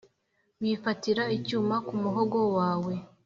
[0.61, 2.93] wifatira icyuma ku muhogo wawe